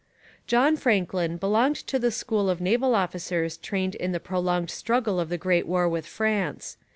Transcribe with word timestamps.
John 0.47 0.77
Franklin 0.77 1.37
belonged 1.37 1.75
to 1.75 1.99
the 1.99 2.09
school 2.09 2.49
of 2.49 2.59
naval 2.59 2.95
officers 2.95 3.55
trained 3.55 3.93
in 3.93 4.13
the 4.13 4.19
prolonged 4.19 4.71
struggle 4.71 5.19
of 5.19 5.29
the 5.29 5.37
great 5.37 5.67
war 5.67 5.87
with 5.87 6.07
France. 6.07 6.77